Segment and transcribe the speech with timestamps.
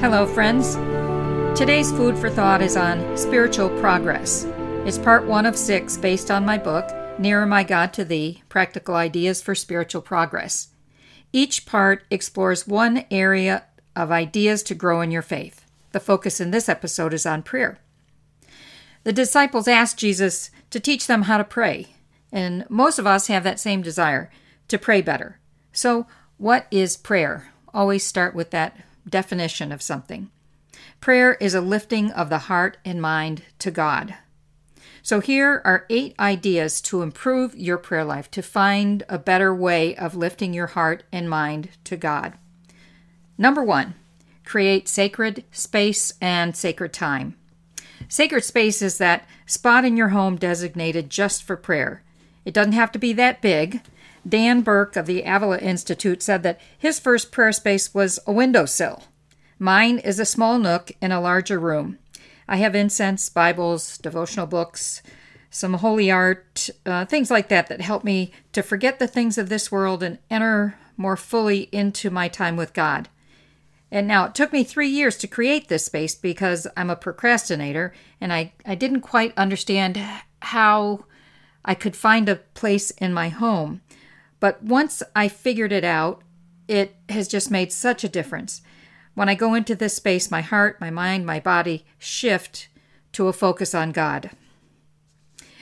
[0.00, 0.76] Hello, friends.
[1.54, 4.46] Today's food for thought is on spiritual progress.
[4.86, 6.88] It's part one of six based on my book,
[7.18, 10.68] Nearer My God to Thee Practical Ideas for Spiritual Progress.
[11.34, 15.66] Each part explores one area of ideas to grow in your faith.
[15.92, 17.78] The focus in this episode is on prayer.
[19.04, 21.88] The disciples asked Jesus to teach them how to pray,
[22.32, 24.30] and most of us have that same desire
[24.68, 25.40] to pray better.
[25.74, 26.06] So,
[26.38, 27.52] what is prayer?
[27.74, 28.78] Always start with that
[29.08, 30.30] definition of something.
[31.00, 34.14] Prayer is a lifting of the heart and mind to God.
[35.02, 39.96] So, here are eight ideas to improve your prayer life, to find a better way
[39.96, 42.34] of lifting your heart and mind to God.
[43.38, 43.94] Number one,
[44.44, 47.36] create sacred space and sacred time.
[48.08, 52.02] Sacred space is that spot in your home designated just for prayer.
[52.44, 53.80] It doesn't have to be that big.
[54.30, 59.02] Dan Burke of the Avila Institute said that his first prayer space was a windowsill.
[59.58, 61.98] Mine is a small nook in a larger room.
[62.48, 65.02] I have incense, Bibles, devotional books,
[65.50, 69.48] some holy art, uh, things like that that help me to forget the things of
[69.48, 73.08] this world and enter more fully into my time with God.
[73.90, 77.92] And now it took me three years to create this space because I'm a procrastinator
[78.20, 80.00] and I, I didn't quite understand
[80.42, 81.04] how
[81.64, 83.80] I could find a place in my home.
[84.40, 86.22] But once I figured it out,
[86.66, 88.62] it has just made such a difference.
[89.14, 92.68] When I go into this space, my heart, my mind, my body shift
[93.12, 94.30] to a focus on God.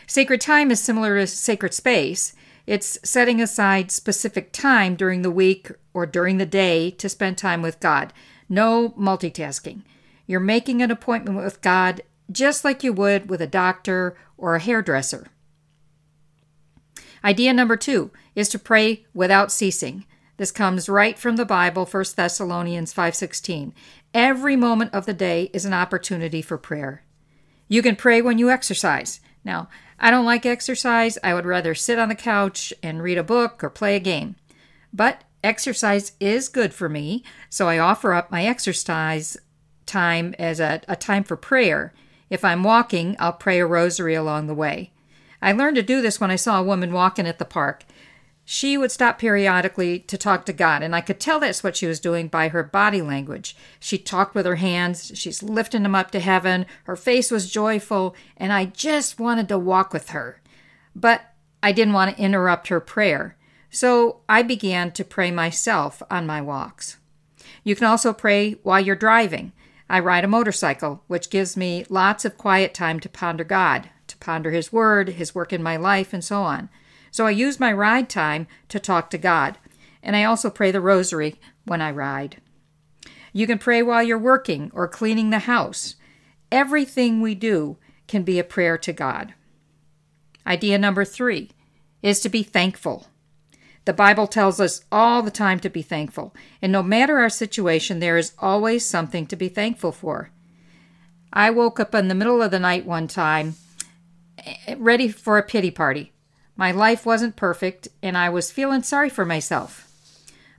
[0.07, 2.35] Sacred time is similar to sacred space.
[2.67, 7.63] It's setting aside specific time during the week or during the day to spend time
[7.63, 8.13] with God.
[8.49, 9.83] No multitasking.
[10.27, 14.61] You're making an appointment with God just like you would with a doctor or a
[14.61, 15.29] hairdresser.
[17.25, 20.05] Idea number two is to pray without ceasing.
[20.37, 23.75] This comes right from the Bible, 1 Thessalonians 5:16.
[24.15, 27.03] Every moment of the day is an opportunity for prayer.
[27.67, 29.21] You can pray when you exercise.
[29.45, 29.69] Now,
[29.99, 31.19] I don't like exercise.
[31.25, 34.37] I would rather sit on the couch and read a book or play a game.
[34.93, 39.37] But exercise is good for me, so I offer up my exercise
[39.87, 41.93] time as a, a time for prayer.
[42.31, 44.93] If I'm walking, I'll pray a rosary along the way.
[45.41, 47.85] I learned to do this when I saw a woman walking at the park.
[48.45, 51.87] She would stop periodically to talk to God, and I could tell that's what she
[51.87, 53.55] was doing by her body language.
[53.79, 58.17] She talked with her hands, she's lifting them up to heaven, her face was joyful,
[58.39, 60.41] and I just wanted to walk with her.
[60.97, 61.21] But
[61.63, 63.37] I didn't want to interrupt her prayer,
[63.69, 66.97] so I began to pray myself on my walks.
[67.65, 69.53] You can also pray while you're driving.
[69.91, 73.91] I ride a motorcycle, which gives me lots of quiet time to ponder God,
[74.21, 76.69] ponder His Word, His work in my life, and so on.
[77.11, 79.59] So I use my ride time to talk to God.
[80.03, 82.41] And I also pray the rosary when I ride.
[83.33, 85.97] You can pray while you're working or cleaning the house.
[86.51, 89.35] Everything we do can be a prayer to God.
[90.47, 91.51] Idea number three
[92.03, 93.09] is to be thankful.
[93.85, 98.01] The Bible tells us all the time to be thankful, and no matter our situation,
[98.01, 100.31] there is always something to be thankful for.
[101.33, 103.57] I woke up in the middle of the night one time
[104.47, 106.13] Eh, ready for a pity party.
[106.57, 109.91] My life wasn't perfect, and I was feeling sorry for myself.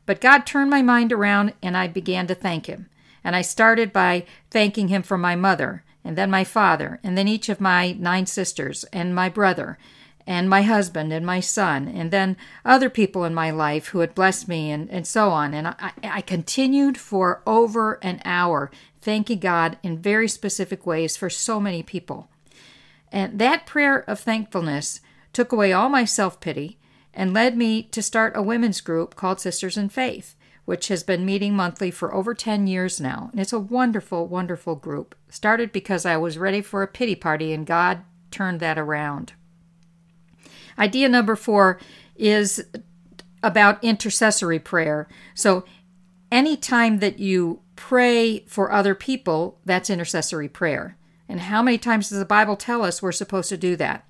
[0.06, 2.90] But God turned my mind around, and I began to thank Him.
[3.24, 7.28] And I started by thanking Him for my mother, and then my father, and then
[7.28, 9.78] each of my nine sisters, and my brother,
[10.26, 14.16] and my husband, and my son, and then other people in my life who had
[14.16, 15.54] blessed me, and, and so on.
[15.54, 21.30] And I, I continued for over an hour, thanking God in very specific ways for
[21.30, 22.30] so many people.
[23.12, 25.02] And that prayer of thankfulness
[25.34, 26.80] took away all my self pity
[27.14, 31.26] and led me to start a women's group called Sisters in Faith, which has been
[31.26, 33.30] meeting monthly for over 10 years now.
[33.32, 35.16] And it's a wonderful, wonderful group.
[35.30, 39.34] Started because I was ready for a pity party and God turned that around.
[40.78, 41.80] Idea number four
[42.16, 42.64] is
[43.42, 45.08] about intercessory prayer.
[45.34, 45.66] So,
[46.32, 50.98] anytime that you pray for other people, that's intercessory prayer.
[51.30, 54.06] And how many times does the Bible tell us we're supposed to do that?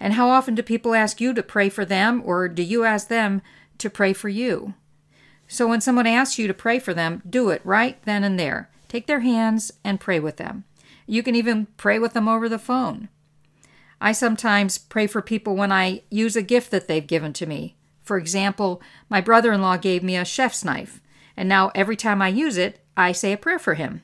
[0.00, 3.06] And how often do people ask you to pray for them, or do you ask
[3.06, 3.42] them
[3.78, 4.74] to pray for you?
[5.46, 8.70] So when someone asks you to pray for them, do it right then and there.
[8.88, 10.64] Take their hands and pray with them.
[11.06, 13.10] You can even pray with them over the phone.
[14.00, 17.76] I sometimes pray for people when I use a gift that they've given to me.
[18.02, 21.00] For example, my brother in law gave me a chef's knife,
[21.36, 24.02] and now every time I use it, I say a prayer for him.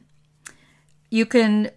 [1.11, 1.71] You can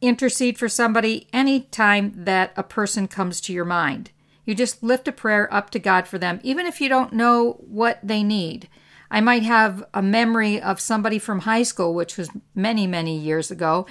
[0.00, 4.10] intercede for somebody anytime that a person comes to your mind.
[4.44, 7.52] You just lift a prayer up to God for them, even if you don't know
[7.60, 8.68] what they need.
[9.10, 13.50] I might have a memory of somebody from high school, which was many, many years
[13.50, 13.86] ago,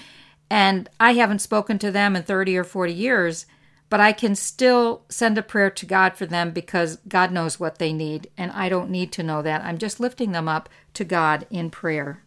[0.49, 3.45] and I haven't spoken to them in 30 or 40 years,
[3.89, 7.79] but I can still send a prayer to God for them because God knows what
[7.79, 9.63] they need, and I don't need to know that.
[9.63, 12.23] I'm just lifting them up to God in prayer.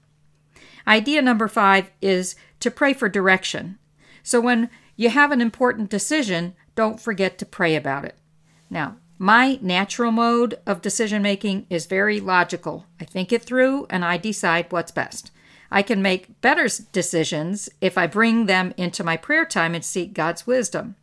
[0.86, 3.78] Idea number five is to pray for direction.
[4.22, 8.16] So when you have an important decision, don't forget to pray about it.
[8.70, 12.86] Now, my natural mode of decision making is very logical.
[13.00, 15.30] I think it through and I decide what's best.
[15.70, 20.12] I can make better decisions if I bring them into my prayer time and seek
[20.12, 20.96] God's wisdom.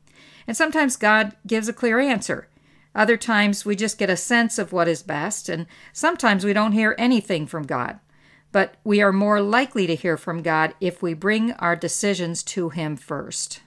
[0.48, 2.48] And sometimes God gives a clear answer.
[2.96, 6.74] Other times we just get a sense of what is best, and sometimes we don't
[6.74, 8.00] hear anything from God.
[8.54, 12.70] But we are more likely to hear from God if we bring our decisions to
[12.70, 13.62] Him first.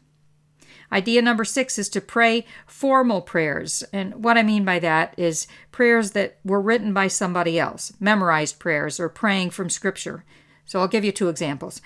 [0.93, 3.83] Idea number six is to pray formal prayers.
[3.93, 8.61] And what I mean by that is prayers that were written by somebody else, memorized
[8.61, 10.25] prayers, or praying from Scripture.
[10.65, 11.83] So I'll give you two examples.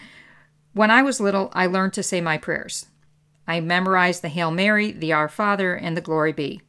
[0.75, 2.87] When I was little, I learned to say my prayers.
[3.49, 6.61] I memorized the Hail Mary, the Our Father, and the Glory Be.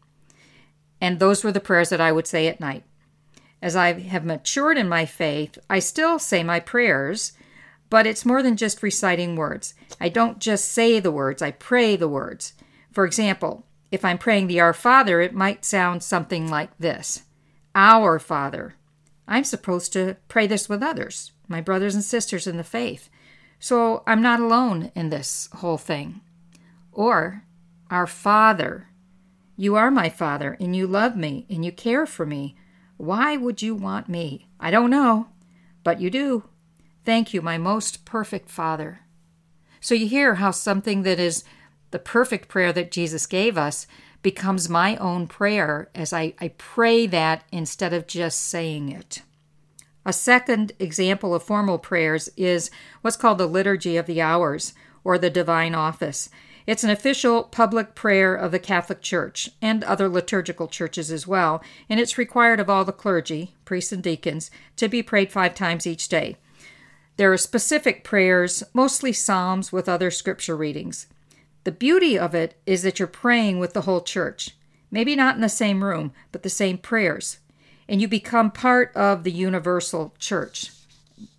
[1.01, 2.86] And those were the prayers that I would say at night.
[3.62, 7.34] As I have matured in my faith, I still say my prayers,
[7.90, 9.74] but it's more than just reciting words.
[10.00, 12.54] I don't just say the words, I pray the words.
[12.92, 17.24] For example, if I'm praying the Our Father, it might sound something like this
[17.75, 18.75] Our Father.
[19.28, 23.10] I'm supposed to pray this with others, my brothers and sisters in the faith.
[23.60, 26.22] So I'm not alone in this whole thing.
[26.92, 27.44] Or,
[27.90, 28.88] Our Father,
[29.56, 32.56] you are my Father, and you love me, and you care for me.
[33.01, 34.45] Why would you want me?
[34.59, 35.30] I don't know,
[35.83, 36.44] but you do.
[37.03, 39.00] Thank you, my most perfect Father.
[39.80, 41.44] So you hear how something that is
[41.89, 43.88] the perfect prayer that Jesus gave us
[44.21, 49.24] becomes my own prayer as I, I pray that instead of just saying it.
[50.06, 52.69] A second example of formal prayers is
[53.01, 56.30] what's called the Liturgy of the Hours or the Divine Office.
[56.68, 61.63] It's an official public prayer of the Catholic Church and other liturgical churches as well,
[61.90, 65.88] and it's required of all the clergy, priests, and deacons to be prayed five times
[65.88, 66.38] each day.
[67.18, 71.08] There are specific prayers, mostly psalms with other scripture readings.
[71.63, 74.52] The beauty of it is that you're praying with the whole church,
[74.90, 77.40] maybe not in the same room, but the same prayers,
[77.88, 80.72] and you become part of the universal church.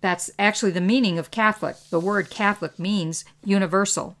[0.01, 1.75] That's actually the meaning of Catholic.
[1.89, 4.15] The word Catholic means universal.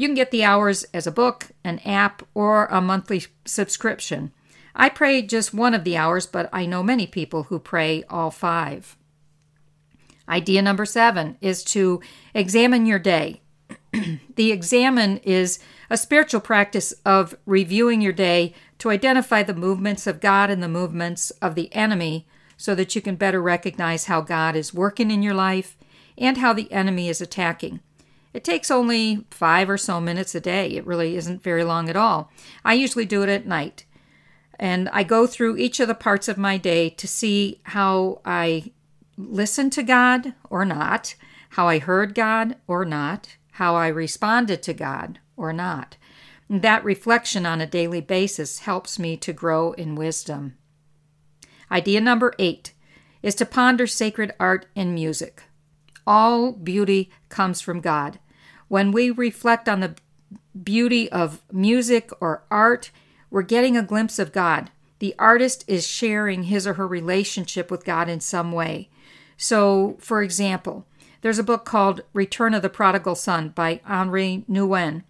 [0.00, 4.32] You can get the hours as a book, an app, or a monthly subscription.
[4.74, 8.30] I pray just one of the hours, but I know many people who pray all
[8.30, 8.96] five.
[10.26, 12.00] Idea number seven is to
[12.32, 13.42] examine your day.
[14.36, 15.58] the Examen is
[15.90, 20.68] a spiritual practice of reviewing your day to identify the movements of God and the
[20.68, 22.26] movements of the enemy
[22.56, 25.76] so that you can better recognize how God is working in your life
[26.16, 27.80] and how the enemy is attacking.
[28.32, 30.70] It takes only five or so minutes a day.
[30.70, 32.30] It really isn't very long at all.
[32.64, 33.84] I usually do it at night.
[34.58, 38.72] And I go through each of the parts of my day to see how I
[39.16, 41.14] listened to God or not,
[41.50, 45.96] how I heard God or not, how I responded to God or not.
[46.50, 50.56] that reflection on a daily basis helps me to grow in wisdom.
[51.70, 52.72] Idea number eight
[53.22, 55.44] is to ponder sacred art and music.
[56.06, 58.18] All beauty comes from God.
[58.68, 59.94] When we reflect on the
[60.62, 62.90] beauty of music or art,
[63.30, 64.70] we're getting a glimpse of God.
[64.98, 68.88] The artist is sharing his or her relationship with God in some way.
[69.36, 70.86] So, for example,
[71.22, 75.04] there's a book called Return of the Prodigal Son by Henri Nouwen.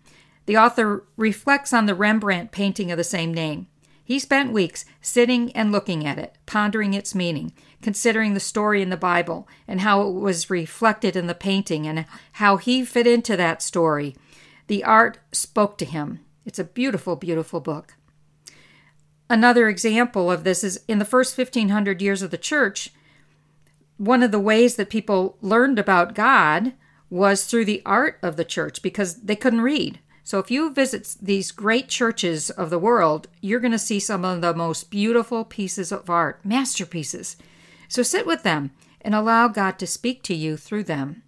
[0.47, 3.67] The author reflects on the Rembrandt painting of the same name.
[4.11, 8.91] He spent weeks sitting and looking at it, pondering its meaning, considering the story in
[8.91, 13.37] the Bible and how it was reflected in the painting and how he fit into
[13.37, 14.17] that story.
[14.67, 16.19] The art spoke to him.
[16.45, 17.95] It's a beautiful, beautiful book.
[19.29, 22.91] Another example of this is in the first 1500 years of the church,
[23.97, 26.73] one of the ways that people learned about God
[27.11, 30.01] was through the art of the church because they couldn't read.
[30.31, 34.25] So if you visit these great churches of the world, you're going to see some
[34.25, 37.37] of the most beautiful pieces of art, masterpieces.
[37.89, 38.71] So sit with them
[39.01, 41.25] and allow God to speak to you through them.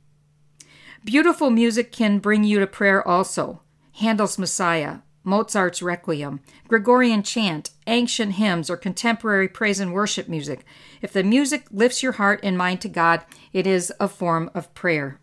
[1.05, 3.63] Beautiful music can bring you to prayer also.
[3.95, 10.65] Handel's Messiah, Mozart's Requiem, Gregorian chant, ancient hymns, or contemporary praise and worship music.
[11.01, 14.73] If the music lifts your heart and mind to God, it is a form of
[14.75, 15.19] prayer.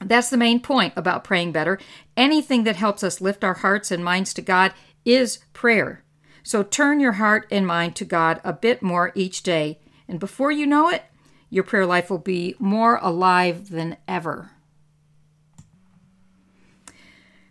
[0.00, 1.78] That's the main point about praying better.
[2.16, 4.72] Anything that helps us lift our hearts and minds to God
[5.04, 6.04] is prayer.
[6.42, 9.78] So turn your heart and mind to God a bit more each day
[10.08, 11.04] And before you know it,
[11.50, 14.50] your prayer life will be more alive than ever.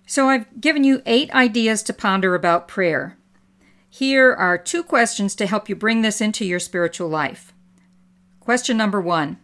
[0.06, 3.18] So, I've given you eight ideas to ponder about prayer.
[3.90, 7.54] Here are two questions to help you bring this into your spiritual life.
[8.40, 9.38] Question number one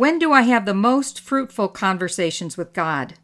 [0.00, 3.16] When do I have the most fruitful conversations with God?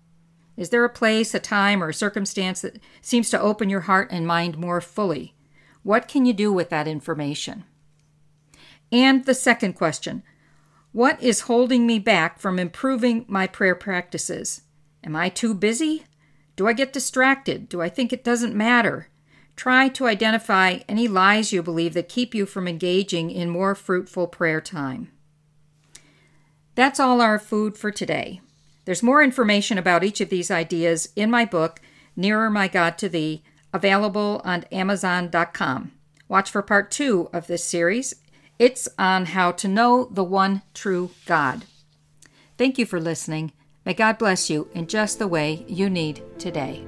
[0.59, 4.09] Is there a place, a time, or a circumstance that seems to open your heart
[4.11, 5.35] and mind more fully?
[5.83, 7.64] What can you do with that information?
[8.92, 10.23] And the second question
[10.92, 14.61] What is holding me back from improving my prayer practices?
[15.02, 16.04] Am I too busy?
[16.56, 17.71] Do I get distracted?
[17.71, 19.09] Do I think it doesn't matter?
[19.56, 24.26] Try to identify any lies you believe that keep you from engaging in more fruitful
[24.26, 25.11] prayer time.
[26.76, 28.40] That's all our food for today.
[28.85, 31.80] There's more information about each of these ideas in my book,
[32.14, 33.42] Nearer My God to Thee,
[33.73, 35.92] available on Amazon.com.
[36.28, 38.14] Watch for part two of this series.
[38.59, 41.64] It's on how to know the one true God.
[42.56, 43.52] Thank you for listening.
[43.85, 46.85] May God bless you in just the way you need today.